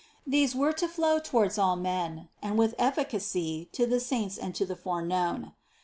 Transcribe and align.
These 0.25 0.55
were 0.55 0.73
to 0.73 0.87
flow 0.87 1.19
toward 1.19 1.59
all 1.59 1.75
men 1.75 2.27
and 2.41 2.57
with 2.57 2.73
efficacy 2.79 3.69
to 3.73 3.85
the 3.85 3.99
saints 3.99 4.35
and 4.39 4.51
the 4.55 4.75
foreknown. 4.75 5.53